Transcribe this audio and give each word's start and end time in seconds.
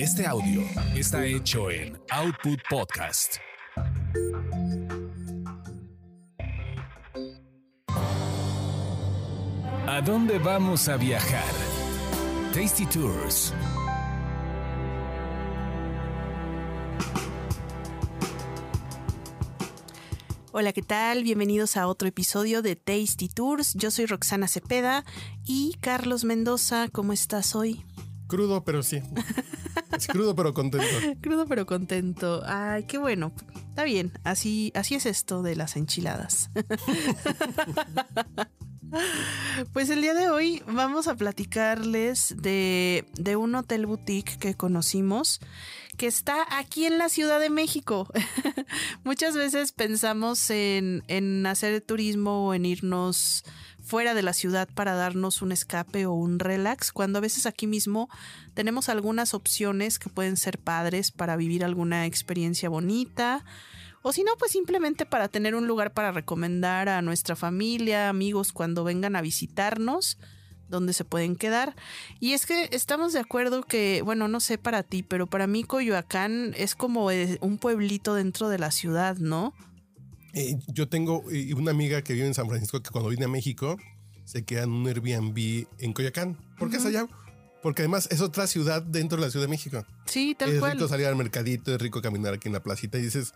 Este 0.00 0.26
audio 0.26 0.62
está 0.96 1.26
hecho 1.26 1.70
en 1.70 2.00
Output 2.10 2.58
Podcast. 2.70 3.36
¿A 9.86 10.00
dónde 10.02 10.38
vamos 10.38 10.88
a 10.88 10.96
viajar? 10.96 11.52
Tasty 12.54 12.86
Tours. 12.86 13.52
Hola, 20.52 20.72
¿qué 20.72 20.80
tal? 20.80 21.24
Bienvenidos 21.24 21.76
a 21.76 21.86
otro 21.86 22.08
episodio 22.08 22.62
de 22.62 22.74
Tasty 22.74 23.28
Tours. 23.28 23.74
Yo 23.74 23.90
soy 23.90 24.06
Roxana 24.06 24.48
Cepeda 24.48 25.04
y 25.44 25.76
Carlos 25.82 26.24
Mendoza, 26.24 26.88
¿cómo 26.90 27.12
estás 27.12 27.54
hoy? 27.54 27.84
Crudo, 28.28 28.64
pero 28.64 28.82
sí. 28.82 29.02
Es 29.96 30.06
crudo, 30.06 30.34
pero 30.34 30.54
contento. 30.54 30.86
Crudo 31.20 31.46
pero 31.46 31.66
contento. 31.66 32.42
Ay, 32.46 32.84
qué 32.84 32.98
bueno. 32.98 33.32
Está 33.68 33.84
bien. 33.84 34.12
Así, 34.24 34.72
así 34.74 34.94
es 34.94 35.06
esto 35.06 35.42
de 35.42 35.56
las 35.56 35.76
enchiladas. 35.76 36.50
Pues 39.72 39.90
el 39.90 40.00
día 40.00 40.14
de 40.14 40.30
hoy 40.30 40.62
vamos 40.66 41.08
a 41.08 41.14
platicarles 41.14 42.34
de, 42.36 43.04
un 43.38 43.54
hotel 43.54 43.86
boutique 43.86 44.38
que 44.38 44.54
conocimos 44.54 45.40
que 45.96 46.06
está 46.06 46.46
aquí 46.58 46.86
en 46.86 46.96
la 46.96 47.08
Ciudad 47.08 47.40
de 47.40 47.50
México. 47.50 48.08
Muchas 49.04 49.34
veces 49.34 49.72
pensamos 49.72 50.48
en, 50.50 51.02
en 51.08 51.44
hacer 51.46 51.80
turismo 51.82 52.46
o 52.46 52.54
en 52.54 52.64
irnos 52.64 53.44
fuera 53.82 54.14
de 54.14 54.22
la 54.22 54.32
ciudad 54.32 54.68
para 54.72 54.94
darnos 54.94 55.42
un 55.42 55.52
escape 55.52 56.06
o 56.06 56.12
un 56.12 56.38
relax, 56.38 56.92
cuando 56.92 57.18
a 57.18 57.20
veces 57.20 57.44
aquí 57.44 57.66
mismo 57.66 58.08
tenemos 58.54 58.88
algunas 58.88 59.34
opciones 59.34 59.98
que 59.98 60.08
pueden 60.08 60.36
ser 60.36 60.58
padres 60.58 61.10
para 61.10 61.36
vivir 61.36 61.64
alguna 61.64 62.06
experiencia 62.06 62.68
bonita. 62.68 63.44
O 64.02 64.12
si 64.12 64.22
no, 64.22 64.32
pues 64.38 64.52
simplemente 64.52 65.04
para 65.04 65.28
tener 65.28 65.54
un 65.54 65.66
lugar 65.66 65.92
para 65.92 66.10
recomendar 66.10 66.88
a 66.88 67.02
nuestra 67.02 67.36
familia, 67.36 68.08
amigos, 68.08 68.52
cuando 68.52 68.82
vengan 68.82 69.14
a 69.14 69.20
visitarnos, 69.20 70.18
donde 70.68 70.94
se 70.94 71.04
pueden 71.04 71.36
quedar. 71.36 71.76
Y 72.18 72.32
es 72.32 72.46
que 72.46 72.70
estamos 72.72 73.12
de 73.12 73.18
acuerdo 73.18 73.62
que, 73.62 74.00
bueno, 74.02 74.28
no 74.28 74.40
sé 74.40 74.56
para 74.56 74.82
ti, 74.82 75.02
pero 75.02 75.26
para 75.26 75.46
mí 75.46 75.64
Coyoacán 75.64 76.54
es 76.56 76.74
como 76.74 77.08
un 77.40 77.58
pueblito 77.58 78.14
dentro 78.14 78.48
de 78.48 78.58
la 78.58 78.70
ciudad, 78.70 79.16
¿no? 79.16 79.52
Eh, 80.32 80.56
yo 80.68 80.88
tengo 80.88 81.24
eh, 81.30 81.52
una 81.54 81.72
amiga 81.72 82.02
que 82.02 82.14
vive 82.14 82.26
en 82.26 82.34
San 82.34 82.48
Francisco 82.48 82.80
que 82.80 82.90
cuando 82.90 83.10
viene 83.10 83.24
a 83.24 83.28
México 83.28 83.76
se 84.24 84.44
queda 84.44 84.62
en 84.62 84.70
un 84.70 84.86
Airbnb 84.86 85.66
en 85.78 85.92
Coyoacán. 85.92 86.38
¿Por 86.56 86.70
qué 86.70 86.76
es 86.76 86.86
allá? 86.86 87.08
Porque 87.62 87.82
además 87.82 88.08
es 88.10 88.20
otra 88.20 88.46
ciudad 88.46 88.80
dentro 88.80 89.18
de 89.18 89.26
la 89.26 89.30
Ciudad 89.30 89.44
de 89.44 89.50
México. 89.50 89.84
Sí, 90.06 90.36
tal 90.38 90.50
es 90.50 90.60
cual. 90.60 90.70
Es 90.70 90.78
rico 90.78 90.88
salir 90.88 91.06
al 91.06 91.16
mercadito, 91.16 91.74
es 91.74 91.82
rico 91.82 92.00
caminar 92.00 92.34
aquí 92.34 92.48
en 92.48 92.54
la 92.54 92.62
placita 92.62 92.96
y 92.96 93.02
dices... 93.02 93.34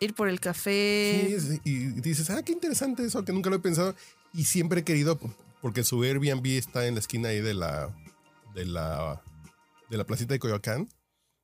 Ir 0.00 0.14
por 0.14 0.28
el 0.28 0.40
café. 0.40 1.38
Sí, 1.38 1.60
y 1.64 1.86
dices, 2.00 2.30
ah, 2.30 2.42
qué 2.42 2.52
interesante 2.52 3.04
eso, 3.04 3.24
que 3.24 3.32
nunca 3.32 3.50
lo 3.50 3.56
he 3.56 3.60
pensado. 3.60 3.94
Y 4.32 4.44
siempre 4.44 4.80
he 4.80 4.84
querido, 4.84 5.18
porque 5.62 5.84
su 5.84 6.02
Airbnb 6.02 6.46
está 6.46 6.86
en 6.86 6.94
la 6.94 7.00
esquina 7.00 7.28
ahí 7.28 7.40
de 7.40 7.54
la, 7.54 7.94
de 8.54 8.64
la, 8.64 9.22
de 9.90 9.96
la 9.96 10.04
placita 10.04 10.34
de 10.34 10.40
Coyoacán. 10.40 10.88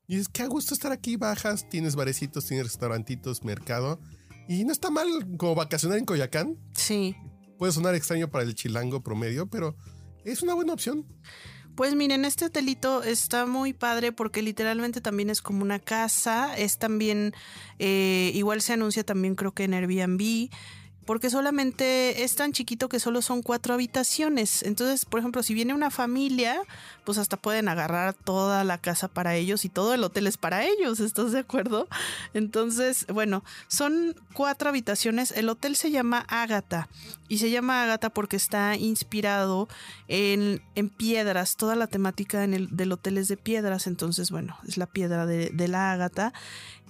Y 0.07 0.17
dices, 0.17 0.29
qué 0.29 0.43
a 0.43 0.47
gusto 0.47 0.75
estar 0.75 0.91
aquí, 0.91 1.17
bajas, 1.17 1.69
tienes 1.69 1.95
barecitos, 1.95 2.47
tienes 2.47 2.67
restaurantitos, 2.67 3.45
mercado. 3.45 4.01
Y 4.49 4.65
no 4.65 4.73
está 4.73 4.91
mal 4.91 5.07
como 5.37 5.55
vacacionar 5.55 5.99
en 5.99 6.05
Coyoacán. 6.05 6.59
Sí. 6.75 7.15
Puede 7.57 7.73
sonar 7.73 7.95
extraño 7.95 8.29
para 8.29 8.43
el 8.43 8.57
chilango 8.57 9.03
promedio, 9.03 9.47
pero 9.47 9.77
es 10.25 10.43
una 10.43 10.55
buena 10.55 10.73
opción. 10.73 11.07
Pues 11.75 11.95
miren, 11.95 12.25
este 12.25 12.45
hotelito 12.45 13.03
está 13.03 13.47
muy 13.47 13.73
padre 13.73 14.13
porque 14.13 14.43
literalmente 14.43 15.01
también 15.01 15.31
es 15.31 15.41
como 15.41 15.63
una 15.63 15.79
casa. 15.79 16.57
Es 16.57 16.79
también, 16.79 17.33
eh, 17.79 18.33
igual 18.35 18.61
se 18.61 18.75
anuncia 18.75 19.05
también 19.05 19.35
creo 19.35 19.53
que 19.53 19.65
en 19.65 19.75
Airbnb 19.75 20.51
porque 21.07 21.31
solamente 21.31 22.23
es 22.23 22.37
tan 22.37 22.53
chiquito 22.53 22.89
que 22.89 23.01
solo 23.01 23.23
son 23.23 23.43
cuatro 23.43 23.75
habitaciones. 23.75 24.63
Entonces, 24.63 25.05
por 25.05 25.21
ejemplo, 25.21 25.43
si 25.43 25.55
viene 25.55 25.75
una 25.75 25.91
familia, 25.91 26.61
pues 27.05 27.19
hasta 27.19 27.37
pueden 27.37 27.69
agarrar 27.69 28.15
toda 28.15 28.65
la 28.65 28.79
casa 28.79 29.09
para 29.09 29.35
ellos 29.35 29.65
y 29.65 29.69
todo 29.69 29.95
el 29.95 30.05
hotel 30.05 30.27
es 30.27 30.37
para 30.37 30.65
ellos, 30.65 31.01
¿estás 31.01 31.33
de 31.33 31.41
acuerdo? 31.41 31.89
Entonces, 32.35 33.07
bueno, 33.13 33.43
son 33.67 34.15
cuatro 34.35 34.69
habitaciones. 34.69 35.33
El 35.33 35.49
hotel 35.49 35.75
se 35.75 35.91
llama 35.91 36.25
Ágata 36.29 36.89
y 37.29 37.39
se 37.39 37.51
llama 37.51 37.83
Ágata 37.83 38.11
porque 38.11 38.37
está 38.37 38.77
inspirado 38.77 39.69
en, 40.09 40.63
piedras. 40.97 41.57
Toda 41.57 41.77
la 41.77 41.87
temática 41.87 42.47
del 42.47 42.93
hotel 42.93 43.19
es 43.19 43.29
de 43.29 43.37
piedras, 43.37 43.87
entonces, 43.87 44.31
bueno, 44.31 44.59
es 44.69 44.77
la 44.77 44.87
piedra 44.87 45.27
de, 45.27 45.51
de 45.51 45.69
la 45.69 45.93
Ágata. 45.93 46.33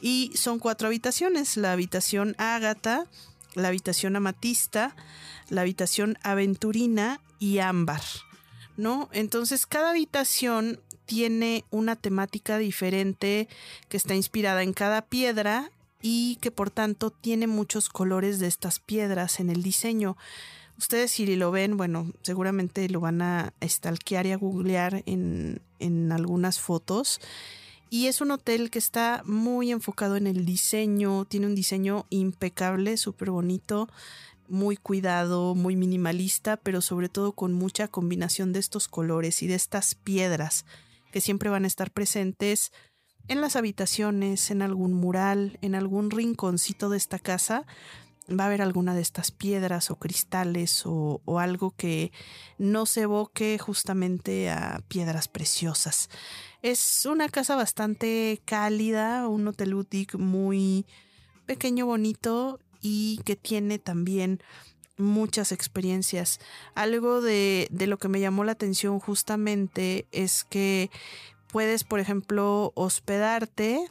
Y 0.00 0.32
son 0.34 0.58
cuatro 0.58 0.88
habitaciones. 0.88 1.56
La 1.56 1.72
habitación 1.72 2.34
Ágata 2.38 3.06
la 3.54 3.68
habitación 3.68 4.16
amatista, 4.16 4.94
la 5.48 5.62
habitación 5.62 6.18
aventurina 6.22 7.20
y 7.38 7.58
ámbar, 7.58 8.02
¿no? 8.76 9.08
Entonces 9.12 9.66
cada 9.66 9.90
habitación 9.90 10.80
tiene 11.06 11.64
una 11.70 11.96
temática 11.96 12.58
diferente 12.58 13.48
que 13.88 13.96
está 13.96 14.14
inspirada 14.14 14.62
en 14.62 14.72
cada 14.72 15.02
piedra 15.02 15.70
y 16.02 16.36
que 16.36 16.50
por 16.50 16.70
tanto 16.70 17.10
tiene 17.10 17.46
muchos 17.46 17.88
colores 17.88 18.38
de 18.38 18.46
estas 18.46 18.78
piedras 18.78 19.40
en 19.40 19.50
el 19.50 19.62
diseño. 19.62 20.16
Ustedes 20.78 21.10
si 21.10 21.26
lo 21.36 21.50
ven, 21.50 21.76
bueno, 21.76 22.12
seguramente 22.22 22.88
lo 22.88 23.00
van 23.00 23.20
a 23.22 23.52
stalkear 23.62 24.26
y 24.26 24.32
a 24.32 24.36
googlear 24.36 25.02
en, 25.04 25.60
en 25.78 26.12
algunas 26.12 26.58
fotos. 26.60 27.20
Y 27.92 28.06
es 28.06 28.20
un 28.20 28.30
hotel 28.30 28.70
que 28.70 28.78
está 28.78 29.22
muy 29.26 29.72
enfocado 29.72 30.16
en 30.16 30.28
el 30.28 30.44
diseño, 30.44 31.24
tiene 31.24 31.46
un 31.46 31.56
diseño 31.56 32.06
impecable, 32.08 32.96
súper 32.96 33.32
bonito, 33.32 33.88
muy 34.48 34.76
cuidado, 34.76 35.56
muy 35.56 35.74
minimalista, 35.74 36.56
pero 36.56 36.82
sobre 36.82 37.08
todo 37.08 37.32
con 37.32 37.52
mucha 37.52 37.88
combinación 37.88 38.52
de 38.52 38.60
estos 38.60 38.86
colores 38.86 39.42
y 39.42 39.48
de 39.48 39.56
estas 39.56 39.96
piedras 39.96 40.66
que 41.10 41.20
siempre 41.20 41.50
van 41.50 41.64
a 41.64 41.66
estar 41.66 41.90
presentes 41.90 42.70
en 43.26 43.40
las 43.40 43.56
habitaciones, 43.56 44.52
en 44.52 44.62
algún 44.62 44.92
mural, 44.92 45.58
en 45.60 45.74
algún 45.74 46.10
rinconcito 46.10 46.90
de 46.90 46.96
esta 46.96 47.18
casa. 47.18 47.66
Va 48.30 48.44
a 48.44 48.46
haber 48.46 48.62
alguna 48.62 48.94
de 48.94 49.00
estas 49.00 49.32
piedras 49.32 49.90
o 49.90 49.96
cristales 49.96 50.82
o, 50.84 51.20
algo 51.40 51.72
que 51.76 52.12
no 52.58 52.86
se 52.86 53.02
evoque 53.02 53.58
justamente 53.58 54.50
a 54.50 54.82
piedras 54.86 55.26
preciosas. 55.26 56.08
Es 56.62 57.06
una 57.06 57.28
casa 57.28 57.56
bastante 57.56 58.40
cálida, 58.44 59.26
un 59.26 59.48
hotel 59.48 59.74
boutique 59.74 60.16
muy 60.16 60.86
pequeño, 61.44 61.86
bonito 61.86 62.60
y 62.80 63.20
que 63.24 63.34
tiene 63.34 63.80
también 63.80 64.40
muchas 64.96 65.50
experiencias. 65.50 66.38
Algo 66.76 67.20
de, 67.22 67.66
de, 67.72 67.88
lo 67.88 67.98
que 67.98 68.08
me 68.08 68.20
llamó 68.20 68.44
la 68.44 68.52
atención 68.52 69.00
justamente 69.00 70.06
es 70.12 70.44
que 70.44 70.90
puedes, 71.48 71.82
por 71.82 71.98
ejemplo, 71.98 72.72
hospedarte 72.76 73.86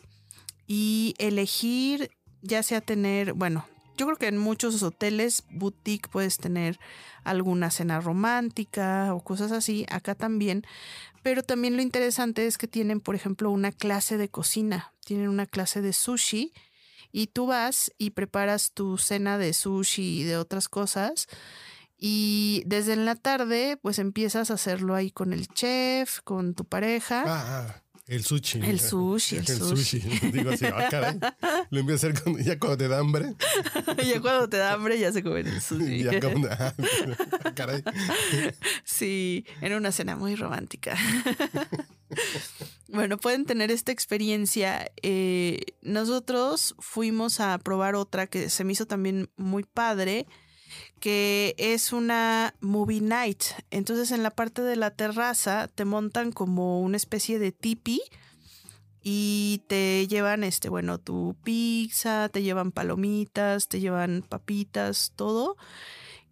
y 0.66 1.16
elegir, 1.18 2.12
ya 2.42 2.64
sea 2.64 2.80
tener, 2.80 3.34
bueno, 3.34 3.66
yo 4.00 4.06
creo 4.06 4.18
que 4.18 4.28
en 4.28 4.38
muchos 4.38 4.82
hoteles 4.82 5.44
boutique 5.52 6.08
puedes 6.08 6.38
tener 6.38 6.80
alguna 7.26 7.70
cena 7.70 8.00
romántica 8.00 9.14
o 9.14 9.22
cosas 9.22 9.52
así, 9.52 9.86
acá 9.90 10.16
también, 10.16 10.64
pero 11.22 11.44
también 11.44 11.76
lo 11.76 11.82
interesante 11.82 12.48
es 12.48 12.58
que 12.58 12.70
tienen, 12.70 13.02
por 13.02 13.16
ejemplo, 13.16 13.52
una 13.52 13.74
clase 13.74 14.18
de 14.18 14.30
cocina, 14.30 14.94
tienen 15.04 15.28
una 15.28 15.46
clase 15.46 15.82
de 15.82 15.92
sushi 15.92 16.54
y 17.12 17.28
tú 17.28 17.48
vas 17.48 17.92
y 17.98 18.12
preparas 18.12 18.72
tu 18.72 18.98
cena 18.98 19.38
de 19.38 19.52
sushi 19.52 20.22
y 20.22 20.24
de 20.24 20.38
otras 20.38 20.70
cosas. 20.70 21.28
Y 21.98 22.64
desde 22.66 22.94
en 22.94 23.04
la 23.04 23.16
tarde, 23.16 23.78
pues 23.81 24.00
empiezas 24.00 24.50
a 24.50 24.54
hacerlo 24.54 24.96
ahí 24.96 25.12
con 25.12 25.34
el 25.34 25.50
chef, 25.50 26.22
con 26.22 26.54
tu 26.54 26.64
pareja. 26.64 27.25
Ah, 27.28 27.68
ah. 27.68 27.84
El 28.10 28.24
sushi. 28.24 28.60
El 28.60 28.80
sushi, 28.80 29.36
el, 29.36 29.42
el 29.42 29.60
sushi. 29.60 30.02
sushi. 30.02 30.32
Digo 30.32 30.50
así, 30.50 30.66
ah, 30.66 30.88
caray. 30.90 31.20
Lo 31.70 31.80
empiezo 31.80 32.08
a 32.08 32.10
hacer 32.10 32.24
cuando, 32.24 32.42
ya 32.42 32.58
cuando 32.58 32.78
te 32.78 32.88
da 32.88 32.98
hambre. 32.98 33.36
ya 34.04 34.20
cuando 34.20 34.50
te 34.50 34.58
da 34.58 34.74
hambre 34.74 34.98
ya 34.98 35.12
se 35.12 35.22
comen 35.22 35.46
el 35.46 35.62
sushi. 35.62 36.04
ya 36.04 36.20
cuando, 36.20 36.50
ah, 36.50 36.74
caray. 37.54 37.84
Sí, 38.84 39.46
era 39.62 39.78
una 39.78 39.92
cena 39.92 40.16
muy 40.16 40.36
romántica. 40.36 40.98
bueno, 42.88 43.20
pueden 43.20 43.46
tener 43.46 43.70
esta 43.70 43.92
experiencia. 43.92 44.92
Eh, 45.04 45.62
nosotros 45.84 46.74
fuimos 46.80 47.40
a 47.40 47.60
probar 47.60 47.94
otra 47.94 48.26
que 48.26 48.50
se 48.50 48.64
me 48.64 48.74
hizo 48.74 48.88
también 48.88 49.30
muy 49.38 49.66
padre 49.66 50.26
que 51.00 51.56
es 51.57 51.94
una 51.94 52.54
movie 52.60 53.01
night. 53.01 53.44
Entonces 53.71 54.12
en 54.12 54.24
la 54.24 54.31
parte 54.31 54.62
de 54.62 54.75
la 54.75 54.92
terraza 54.92 55.68
te 55.68 55.86
montan 55.86 56.31
como 56.31 56.81
una 56.81 56.98
especie 56.98 57.39
de 57.39 57.51
tipi 57.51 58.01
y 59.01 59.63
te 59.68 60.07
llevan 60.07 60.44
este, 60.44 60.69
bueno, 60.69 60.98
tu 60.98 61.36
pizza, 61.44 62.30
te 62.30 62.44
llevan 62.44 62.71
palomitas, 62.71 63.68
te 63.68 63.80
llevan 63.80 64.24
papitas, 64.27 65.13
todo. 65.16 65.56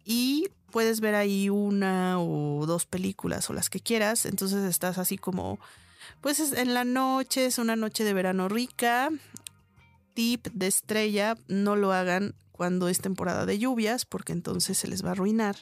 Y 0.04 0.48
puedes 0.70 1.00
ver 1.00 1.14
ahí 1.14 1.48
una 1.48 2.20
o 2.20 2.66
dos 2.66 2.86
películas 2.86 3.48
o 3.50 3.52
las 3.52 3.70
que 3.70 3.80
quieras. 3.80 4.26
Entonces 4.26 4.64
estás 4.64 4.98
así 4.98 5.16
como, 5.16 5.58
pues 6.20 6.40
en 6.52 6.74
la 6.74 6.84
noche, 6.84 7.46
es 7.46 7.58
una 7.58 7.76
noche 7.76 8.04
de 8.04 8.14
verano 8.14 8.48
rica. 8.48 9.10
Tip 10.14 10.48
de 10.52 10.66
estrella, 10.66 11.36
no 11.46 11.76
lo 11.76 11.92
hagan 11.92 12.34
cuando 12.58 12.88
es 12.88 13.00
temporada 13.00 13.46
de 13.46 13.58
lluvias, 13.58 14.04
porque 14.04 14.32
entonces 14.32 14.76
se 14.76 14.88
les 14.88 15.04
va 15.04 15.10
a 15.10 15.12
arruinar. 15.12 15.56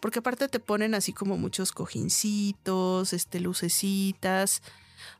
Porque 0.00 0.20
aparte 0.20 0.48
te 0.48 0.60
ponen 0.60 0.94
así 0.94 1.12
como 1.12 1.36
muchos 1.36 1.72
cojincitos, 1.72 3.12
este, 3.12 3.40
lucecitas, 3.40 4.62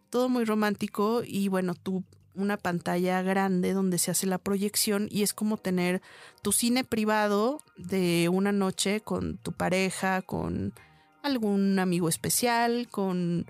todo 0.08 0.28
muy 0.28 0.44
romántico 0.44 1.22
y 1.26 1.48
bueno, 1.48 1.74
tú 1.74 2.04
una 2.36 2.56
pantalla 2.56 3.22
grande 3.22 3.72
donde 3.72 3.98
se 3.98 4.12
hace 4.12 4.26
la 4.26 4.38
proyección 4.38 5.08
y 5.10 5.22
es 5.22 5.34
como 5.34 5.56
tener 5.56 6.00
tu 6.42 6.52
cine 6.52 6.84
privado 6.84 7.60
de 7.76 8.28
una 8.30 8.52
noche 8.52 9.00
con 9.00 9.38
tu 9.38 9.50
pareja, 9.52 10.22
con 10.22 10.74
algún 11.22 11.80
amigo 11.80 12.08
especial, 12.08 12.86
con 12.88 13.46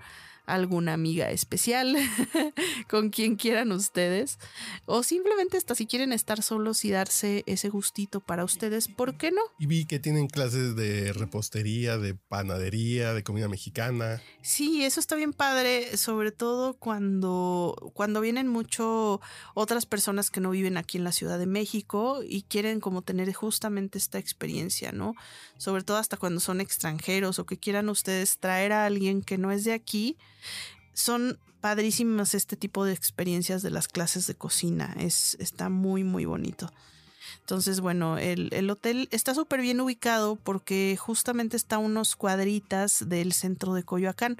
alguna 0.47 0.93
amiga 0.93 1.29
especial, 1.29 1.95
con 2.89 3.09
quien 3.09 3.35
quieran 3.35 3.71
ustedes, 3.71 4.39
o 4.85 5.03
simplemente 5.03 5.57
hasta 5.57 5.75
si 5.75 5.85
quieren 5.85 6.13
estar 6.13 6.41
solos 6.41 6.83
y 6.85 6.91
darse 6.91 7.43
ese 7.45 7.69
gustito 7.69 8.21
para 8.21 8.45
ustedes, 8.45 8.87
¿por 8.87 9.17
qué 9.17 9.31
no? 9.31 9.41
Y 9.59 9.67
vi 9.67 9.85
que 9.85 9.99
tienen 9.99 10.27
clases 10.27 10.75
de 10.75 11.13
repostería, 11.13 11.97
de 11.97 12.15
panadería, 12.15 13.13
de 13.13 13.23
comida 13.23 13.49
mexicana. 13.49 14.21
Sí, 14.41 14.83
eso 14.83 14.99
está 14.99 15.15
bien 15.15 15.33
padre, 15.33 15.97
sobre 15.97 16.31
todo 16.31 16.73
cuando, 16.75 17.91
cuando 17.93 18.21
vienen 18.21 18.47
mucho 18.47 19.19
otras 19.53 19.85
personas 19.85 20.31
que 20.31 20.39
no 20.39 20.49
viven 20.49 20.77
aquí 20.77 20.97
en 20.97 21.03
la 21.03 21.11
Ciudad 21.11 21.37
de 21.37 21.45
México 21.45 22.21
y 22.25 22.43
quieren 22.43 22.79
como 22.79 23.01
tener 23.01 23.31
justamente 23.33 23.97
esta 23.97 24.17
experiencia, 24.17 24.93
¿no? 24.93 25.13
Sobre 25.57 25.83
todo 25.83 25.97
hasta 25.97 26.15
cuando 26.15 26.39
son 26.39 26.61
extranjeros 26.61 27.37
o 27.37 27.45
que 27.45 27.57
quieran 27.57 27.89
ustedes 27.89 28.37
traer 28.37 28.71
a 28.71 28.85
alguien 28.85 29.21
que 29.21 29.37
no 29.37 29.51
es 29.51 29.65
de 29.65 29.73
aquí 29.73 30.17
son 30.93 31.39
padrísimas 31.61 32.33
este 32.33 32.55
tipo 32.55 32.85
de 32.85 32.93
experiencias 32.93 33.61
de 33.61 33.71
las 33.71 33.87
clases 33.87 34.27
de 34.27 34.35
cocina. 34.35 34.95
Es, 34.99 35.35
está 35.39 35.69
muy, 35.69 36.03
muy 36.03 36.25
bonito. 36.25 36.71
Entonces, 37.41 37.79
bueno, 37.79 38.17
el, 38.17 38.69
hotel 38.69 39.07
está 39.11 39.33
súper 39.33 39.61
bien 39.61 39.79
ubicado 39.79 40.35
porque 40.35 40.97
justamente 40.99 41.55
está 41.55 41.77
a 41.77 41.79
unos 41.79 42.15
cuadritas 42.15 43.07
del 43.07 43.33
centro 43.33 43.73
de 43.73 43.83
Coyoacán. 43.83 44.37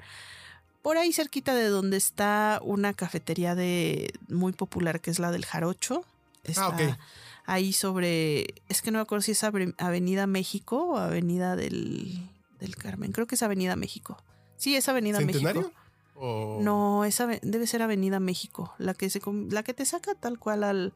Por 0.82 0.96
ahí 0.96 1.12
cerquita 1.12 1.54
de 1.54 1.68
donde 1.68 1.96
está 1.96 2.60
una 2.62 2.92
cafetería 2.92 3.54
de 3.54 4.12
muy 4.28 4.52
popular 4.52 5.00
que 5.00 5.10
es 5.10 5.18
la 5.18 5.30
del 5.30 5.44
Jarocho. 5.44 6.04
ah, 6.56 6.68
ok. 6.68 6.98
Ahí 7.46 7.72
sobre, 7.72 8.54
es 8.68 8.82
que 8.82 8.90
no 8.90 8.98
me 8.98 9.02
acuerdo 9.02 9.22
si 9.22 9.32
es 9.32 9.42
Avenida 9.42 10.26
México 10.26 10.84
o 10.90 10.96
Avenida 10.98 11.56
del, 11.56 12.28
del 12.60 12.76
Carmen. 12.76 13.12
Creo 13.12 13.26
que 13.26 13.36
es 13.36 13.42
Avenida 13.42 13.74
México. 13.74 14.22
Sí, 14.58 14.76
es 14.76 14.86
Avenida 14.88 15.20
México. 15.20 15.72
No, 16.20 17.04
esa 17.04 17.26
debe 17.42 17.66
ser 17.66 17.82
Avenida 17.82 18.18
México, 18.18 18.74
la 18.78 18.94
que 18.94 19.08
se 19.08 19.20
la 19.50 19.62
que 19.62 19.74
te 19.74 19.84
saca 19.84 20.14
tal 20.14 20.38
cual 20.38 20.64
al 20.64 20.92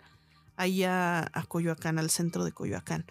ahí 0.57 0.85
a, 0.85 1.31
Coyoacán, 1.49 1.99
al 1.99 2.11
centro 2.11 2.45
de 2.45 2.53
Coyoacán. 2.53 3.07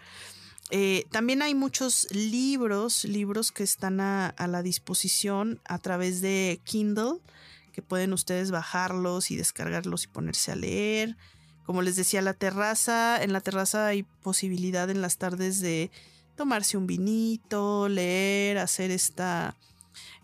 Eh, 0.70 1.04
también 1.10 1.42
hay 1.42 1.54
muchos 1.54 2.08
libros, 2.12 3.04
libros 3.04 3.52
que 3.52 3.62
están 3.62 4.00
a, 4.00 4.34
la 4.46 4.62
disposición 4.62 5.60
a 5.64 5.78
través 5.78 6.20
de 6.20 6.60
Kindle, 6.64 7.20
que 7.72 7.82
pueden 7.82 8.12
ustedes 8.12 8.50
bajarlos 8.50 9.30
y 9.30 9.36
descargarlos 9.36 10.04
y 10.04 10.08
ponerse 10.08 10.52
a 10.52 10.56
leer. 10.56 11.16
Como 11.64 11.82
les 11.82 11.96
decía, 11.96 12.22
la 12.22 12.34
terraza, 12.34 13.22
en 13.22 13.32
la 13.32 13.40
terraza 13.40 13.86
hay 13.86 14.02
posibilidad 14.02 14.88
en 14.90 15.02
las 15.02 15.18
tardes 15.18 15.60
de 15.60 15.90
tomarse 16.36 16.76
un 16.76 16.86
vinito, 16.86 17.88
leer, 17.88 18.58
hacer 18.58 18.90
esta 18.90 19.56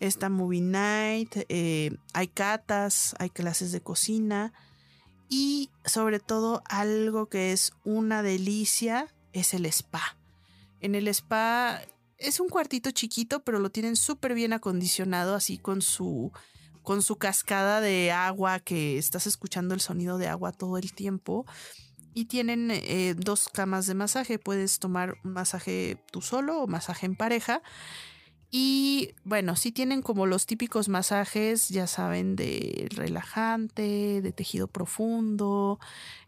esta 0.00 0.28
movie 0.28 0.60
night, 0.60 1.34
eh, 1.48 1.96
hay 2.12 2.28
catas, 2.28 3.14
hay 3.18 3.30
clases 3.30 3.72
de 3.72 3.80
cocina 3.80 4.52
y 5.28 5.70
sobre 5.84 6.20
todo 6.20 6.62
algo 6.66 7.28
que 7.28 7.52
es 7.52 7.72
una 7.84 8.22
delicia 8.22 9.08
es 9.32 9.54
el 9.54 9.66
spa. 9.66 10.16
En 10.80 10.94
el 10.94 11.08
spa 11.08 11.82
es 12.18 12.40
un 12.40 12.48
cuartito 12.48 12.90
chiquito, 12.90 13.44
pero 13.44 13.58
lo 13.58 13.70
tienen 13.70 13.96
súper 13.96 14.34
bien 14.34 14.52
acondicionado, 14.52 15.34
así 15.34 15.58
con 15.58 15.82
su, 15.82 16.32
con 16.82 17.02
su 17.02 17.16
cascada 17.16 17.80
de 17.80 18.10
agua, 18.10 18.60
que 18.60 18.98
estás 18.98 19.26
escuchando 19.26 19.74
el 19.74 19.80
sonido 19.80 20.18
de 20.18 20.28
agua 20.28 20.52
todo 20.52 20.78
el 20.78 20.92
tiempo. 20.92 21.46
Y 22.14 22.24
tienen 22.24 22.70
eh, 22.72 23.14
dos 23.16 23.48
camas 23.48 23.86
de 23.86 23.94
masaje. 23.94 24.40
Puedes 24.40 24.80
tomar 24.80 25.18
un 25.24 25.32
masaje 25.32 26.02
tú 26.10 26.20
solo 26.20 26.62
o 26.62 26.66
masaje 26.66 27.06
en 27.06 27.14
pareja. 27.14 27.62
Y 28.50 29.14
bueno, 29.24 29.56
sí 29.56 29.72
tienen 29.72 30.00
como 30.00 30.26
los 30.26 30.46
típicos 30.46 30.88
masajes, 30.88 31.68
ya 31.68 31.86
saben, 31.86 32.34
de 32.34 32.88
relajante, 32.94 34.22
de 34.22 34.32
tejido 34.32 34.68
profundo, 34.68 35.78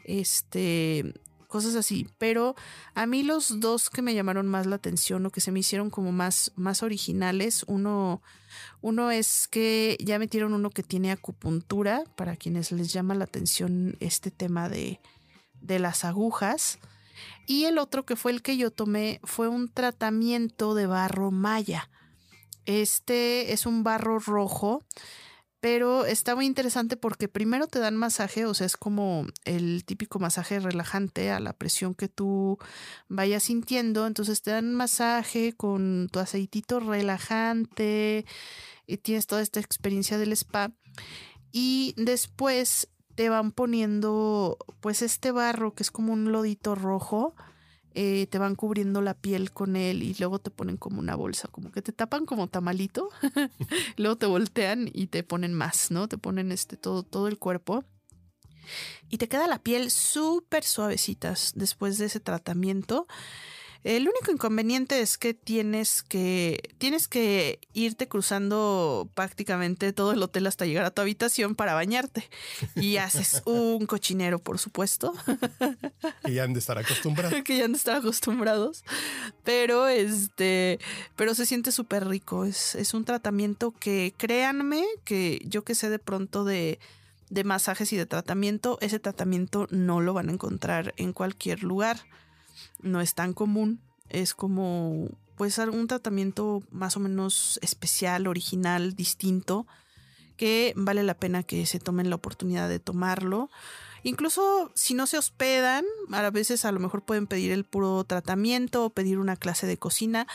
este, 0.05 1.15
cosas 1.49 1.77
así. 1.77 2.07
Pero 2.19 2.57
a 2.95 3.07
mí 3.07 3.23
los 3.23 3.61
dos 3.61 3.89
que 3.89 4.03
me 4.03 4.15
llamaron 4.15 4.47
más 4.47 4.67
la 4.67 4.77
atención 4.77 5.25
o 5.25 5.31
que 5.31 5.41
se 5.41 5.51
me 5.51 5.61
hicieron 5.61 5.89
como 5.89 6.13
más, 6.13 6.53
más 6.57 6.83
originales, 6.83 7.65
uno, 7.67 8.21
uno 8.83 9.11
es 9.11 9.49
que 9.49 9.97
ya 9.99 10.19
metieron 10.19 10.53
uno 10.53 10.69
que 10.69 10.83
tiene 10.83 11.13
acupuntura, 11.13 12.05
para 12.17 12.37
quienes 12.37 12.71
les 12.71 12.93
llama 12.93 13.15
la 13.15 13.25
atención 13.25 13.97
este 14.01 14.31
tema 14.31 14.69
de, 14.69 15.01
de 15.63 15.79
las 15.79 16.05
agujas. 16.05 16.79
Y 17.47 17.65
el 17.65 17.79
otro 17.79 18.05
que 18.05 18.17
fue 18.17 18.33
el 18.33 18.43
que 18.43 18.59
yo 18.59 18.71
tomé 18.71 19.21
fue 19.25 19.49
un 19.49 19.69
tratamiento 19.69 20.75
de 20.75 20.87
barro 20.87 21.31
maya. 21.31 21.89
Este 22.71 23.53
es 23.53 23.67
un 23.67 23.83
barro 23.83 24.21
rojo, 24.21 24.85
pero 25.59 26.05
está 26.05 26.37
muy 26.37 26.47
interesante 26.47 26.97
porque 26.97 27.27
primero 27.27 27.67
te 27.67 27.81
dan 27.81 27.97
masaje, 27.97 28.47
o 28.47 28.55
sea, 28.55 28.65
es 28.65 28.77
como 28.77 29.27
el 29.45 29.85
típico 29.85 30.21
masaje 30.21 30.61
relajante 30.61 31.33
a 31.33 31.41
la 31.41 31.53
presión 31.53 31.97
que 31.97 32.07
tú 32.07 32.59
vayas 33.09 33.43
sintiendo. 33.43 34.07
Entonces 34.07 34.41
te 34.43 34.53
dan 34.53 34.73
masaje 34.73 35.53
con 35.53 36.09
tu 36.13 36.21
aceitito 36.21 36.79
relajante 36.79 38.25
y 38.87 38.99
tienes 38.99 39.27
toda 39.27 39.43
esta 39.43 39.59
experiencia 39.59 40.17
del 40.17 40.31
spa. 40.31 40.71
Y 41.51 41.95
después 41.97 42.89
te 43.17 43.31
van 43.31 43.51
poniendo 43.51 44.59
pues 44.79 45.03
este 45.03 45.33
barro 45.33 45.75
que 45.75 45.83
es 45.83 45.91
como 45.91 46.13
un 46.13 46.31
lodito 46.31 46.77
rojo 46.77 47.35
eh, 47.95 48.27
te 48.29 48.39
van 48.39 48.55
cubriendo 48.55 49.03
la 49.03 49.15
piel 49.15 49.53
con 49.53 49.77
él 49.77 50.03
y 50.03 50.15
luego 50.19 50.39
te 50.39 50.51
ponen 50.51 50.77
como 50.77 51.01
una 51.01 51.17
bolsa, 51.17 51.49
como 51.49 51.73
que 51.73 51.83
te 51.83 51.93
tapan 51.93 52.27
como 52.27 52.49
tamalito, 52.49 53.09
luego 53.97 54.17
te 54.17 54.27
voltean 54.27 54.89
y 54.93 55.09
te 55.09 55.23
ponen 55.23 55.55
más, 55.55 55.91
¿no? 55.91 56.09
Te 56.09 56.19
ponen 56.19 56.53
este 56.53 56.77
todo, 56.77 57.03
todo 57.03 57.29
el 57.29 57.39
cuerpo. 57.39 57.85
Y 59.09 59.19
te 59.19 59.29
queda 59.29 59.49
la 59.49 59.63
piel 59.63 59.91
súper 59.91 60.63
suavecitas 60.63 61.53
después 61.57 61.99
de 61.99 62.07
ese 62.07 62.21
tratamiento. 62.21 63.09
El 63.83 64.03
único 64.03 64.31
inconveniente 64.31 65.01
es 65.01 65.17
que 65.17 65.33
tienes 65.33 66.03
que 66.03 66.75
tienes 66.77 67.09
que 67.09 67.61
irte 67.73 68.09
cruzando 68.09 69.09
prácticamente 69.15 69.95
todo 69.95 70.13
el 70.13 70.23
hotel 70.23 70.47
hasta 70.47 70.67
llegar 70.67 70.85
a 70.85 70.91
tu 70.91 71.01
habitación 71.01 71.55
para 71.55 71.73
bañarte 71.73 72.29
y 72.77 72.97
haces 72.99 73.43
un 73.47 73.87
cochinero, 73.87 74.39
por 74.39 74.59
supuesto. 74.59 75.15
Que 76.25 76.35
ya 76.35 76.45
han 76.45 76.53
de 76.53 76.61
estar 76.61 76.79
acostumbrados. 76.79 77.43
que 77.45 77.57
ya 77.57 77.65
han 77.65 77.73
de 77.73 77.79
estar 77.79 77.97
acostumbrados, 77.97 78.85
pero 79.45 79.89
este, 79.89 80.79
pero 81.17 81.35
se 81.35 81.47
siente 81.47 81.73
súper 81.73 82.07
rico. 82.07 82.45
Es, 82.45 82.75
es 82.75 82.95
un 82.95 83.05
tratamiento 83.05 83.73
que 83.73 84.13
créanme 84.17 84.85
que 85.05 85.41
yo 85.45 85.65
que 85.65 85.75
sé 85.75 85.89
de 85.89 85.99
pronto 85.99 86.45
de 86.45 86.79
de 87.31 87.45
masajes 87.45 87.93
y 87.93 87.97
de 87.97 88.07
tratamiento, 88.07 88.77
ese 88.81 88.99
tratamiento 88.99 89.69
no 89.71 90.01
lo 90.01 90.13
van 90.13 90.29
a 90.29 90.33
encontrar 90.33 90.93
en 90.97 91.13
cualquier 91.13 91.63
lugar 91.63 92.05
no 92.81 93.01
es 93.01 93.15
tan 93.15 93.33
común. 93.33 93.81
Es 94.09 94.35
como, 94.35 95.09
pues, 95.37 95.59
un 95.59 95.87
tratamiento 95.87 96.63
más 96.71 96.97
o 96.97 97.01
menos 97.01 97.59
especial, 97.63 98.27
original, 98.27 98.95
distinto, 98.95 99.67
que 100.37 100.73
vale 100.77 101.03
la 101.03 101.15
pena 101.15 101.43
que 101.43 101.67
se 101.67 101.79
tomen 101.79 102.11
la 102.11 102.17
oportunidad 102.17 102.69
de 102.69 102.81
tomarlo. 102.81 103.51
Incluso 104.03 104.73
si 104.75 104.95
no 104.95 105.07
se 105.07 105.19
hospedan, 105.19 105.85
a 106.11 106.31
veces 106.31 106.65
a 106.65 106.73
lo 106.73 106.81
mejor 106.81 107.03
pueden 107.03 107.27
pedir 107.27 107.53
el 107.53 107.65
puro 107.65 108.03
tratamiento 108.05 108.85
o 108.85 108.91
pedir 108.91 109.19
una 109.19 109.37
clase 109.37 109.67
de 109.67 109.77
cocina, 109.77 110.27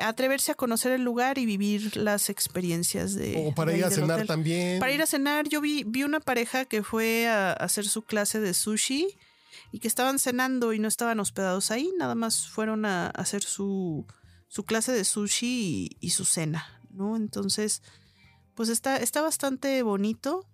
atreverse 0.00 0.52
a 0.52 0.54
conocer 0.56 0.92
el 0.92 1.02
lugar 1.02 1.38
y 1.38 1.46
vivir 1.46 1.96
las 1.96 2.28
experiencias 2.28 3.14
de... 3.14 3.46
O 3.48 3.54
para 3.54 3.76
ir 3.76 3.84
a 3.84 3.90
cenar 3.90 4.26
también. 4.26 4.80
Para 4.80 4.92
ir 4.92 5.00
a 5.00 5.06
cenar, 5.06 5.48
yo 5.48 5.60
vi, 5.60 5.84
vi 5.84 6.02
una 6.02 6.20
pareja 6.20 6.64
que 6.64 6.82
fue 6.82 7.28
a 7.28 7.52
hacer 7.52 7.86
su 7.86 8.02
clase 8.02 8.40
de 8.40 8.54
sushi 8.54 9.16
y 9.72 9.80
que 9.80 9.88
estaban 9.88 10.18
cenando 10.18 10.72
y 10.72 10.78
no 10.78 10.88
estaban 10.88 11.20
hospedados 11.20 11.70
ahí, 11.70 11.92
nada 11.98 12.14
más 12.14 12.48
fueron 12.48 12.84
a 12.84 13.08
hacer 13.08 13.42
su, 13.42 14.06
su 14.48 14.64
clase 14.64 14.92
de 14.92 15.04
sushi 15.04 15.96
y, 16.00 16.10
su 16.10 16.24
cena, 16.24 16.80
¿no? 16.90 17.16
Entonces, 17.16 17.82
pues 18.54 18.68
está, 18.68 18.96
está 18.98 19.20
bastante 19.20 19.82
bonito. 19.82 20.46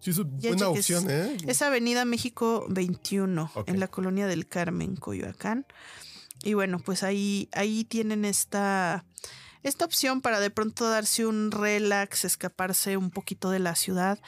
Sí, 0.00 0.10
es 0.10 0.18
buena 0.18 0.68
opción, 0.68 1.08
¿eh? 1.08 1.36
Es 1.46 1.62
Avenida 1.62 2.04
México 2.04 2.66
21, 2.68 3.50
en 3.66 3.80
la 3.80 3.88
colonia 3.88 4.26
del 4.26 4.46
Carmen, 4.46 4.96
Coyoacán. 4.96 5.66
Y 6.42 6.54
bueno, 6.54 6.78
pues 6.78 7.02
ahí, 7.02 7.48
ahí 7.52 7.84
tienen 7.84 8.24
esta, 8.24 9.04
esta 9.62 9.84
opción 9.84 10.20
para 10.20 10.40
de 10.40 10.50
pronto 10.50 10.88
darse 10.88 11.26
un 11.26 11.50
relax, 11.50 12.24
escaparse 12.24 12.96
un 12.96 13.10
poquito 13.10 13.50
de 13.50 13.58
la 13.58 13.74
ciudad. 13.74 14.18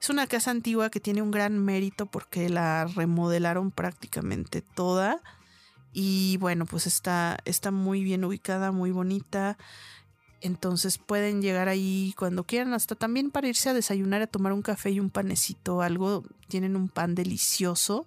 Es 0.00 0.10
una 0.10 0.26
casa 0.26 0.50
antigua 0.50 0.90
que 0.90 1.00
tiene 1.00 1.22
un 1.22 1.30
gran 1.30 1.58
mérito 1.58 2.06
porque 2.06 2.48
la 2.48 2.86
remodelaron 2.86 3.70
prácticamente 3.70 4.62
toda. 4.62 5.20
Y 5.92 6.36
bueno, 6.38 6.66
pues 6.66 6.86
está, 6.86 7.38
está 7.44 7.70
muy 7.70 8.02
bien 8.02 8.24
ubicada, 8.24 8.72
muy 8.72 8.90
bonita. 8.90 9.58
Entonces 10.40 10.98
pueden 10.98 11.42
llegar 11.42 11.68
ahí 11.68 12.14
cuando 12.16 12.44
quieran, 12.44 12.72
hasta 12.72 12.94
también 12.94 13.30
para 13.30 13.48
irse 13.48 13.68
a 13.68 13.74
desayunar, 13.74 14.22
a 14.22 14.26
tomar 14.26 14.52
un 14.52 14.62
café 14.62 14.90
y 14.90 15.00
un 15.00 15.10
panecito, 15.10 15.82
algo. 15.82 16.24
Tienen 16.48 16.76
un 16.76 16.88
pan 16.88 17.14
delicioso 17.14 18.06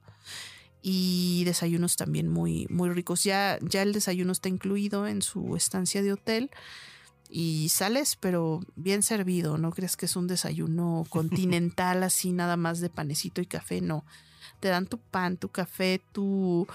y 0.81 1.43
desayunos 1.45 1.95
también 1.95 2.27
muy, 2.27 2.67
muy 2.69 2.89
ricos. 2.89 3.23
Ya, 3.23 3.59
ya 3.61 3.81
el 3.81 3.93
desayuno 3.93 4.31
está 4.31 4.49
incluido 4.49 5.07
en 5.07 5.21
su 5.21 5.55
estancia 5.55 6.01
de 6.01 6.13
hotel 6.13 6.49
y 7.29 7.69
sales, 7.69 8.17
pero 8.19 8.61
bien 8.75 9.03
servido. 9.03 9.57
No 9.57 9.71
crees 9.71 9.95
que 9.95 10.05
es 10.05 10.15
un 10.15 10.27
desayuno 10.27 11.05
continental 11.09 12.03
así, 12.03 12.31
nada 12.31 12.57
más 12.57 12.79
de 12.81 12.89
panecito 12.89 13.41
y 13.41 13.45
café. 13.45 13.81
No. 13.81 14.03
Te 14.59 14.69
dan 14.69 14.87
tu 14.87 14.97
pan, 14.97 15.37
tu 15.37 15.49
café, 15.49 16.01
tu, 16.11 16.67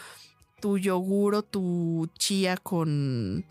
tu 0.61 0.79
yogur 0.79 1.35
o 1.35 1.43
tu 1.43 2.09
chía 2.19 2.57
con, 2.57 3.45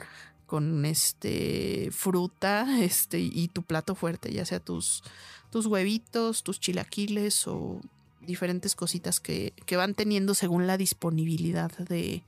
con 0.45 0.85
este 0.85 1.89
fruta 1.91 2.79
este, 2.81 3.19
y 3.19 3.49
tu 3.49 3.63
plato 3.63 3.95
fuerte, 3.95 4.31
ya 4.31 4.45
sea 4.45 4.59
tus, 4.59 5.03
tus 5.51 5.65
huevitos, 5.65 6.43
tus 6.43 6.59
chilaquiles 6.59 7.47
o 7.47 7.81
diferentes 8.25 8.75
cositas 8.75 9.19
que, 9.19 9.53
van 9.71 9.93
teniendo 9.93 10.33
según 10.33 10.67
la 10.67 10.77
disponibilidad 10.77 11.71
de, 11.77 12.23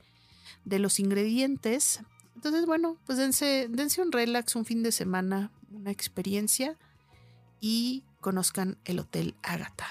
de, 0.64 0.78
los 0.78 1.00
ingredientes. 1.00 2.00
Entonces, 2.34 2.66
bueno, 2.66 2.96
pues 3.06 3.18
dense, 3.18 3.68
dense 3.70 4.00
un 4.02 4.12
relax, 4.12 4.56
un 4.56 4.64
fin 4.64 4.82
de 4.82 4.92
semana, 4.92 5.50
una 5.70 5.90
experiencia 5.90 6.76
y 7.60 8.02
conozcan 8.20 8.78
el 8.84 9.00
Hotel 9.00 9.34
Ágata. 9.42 9.86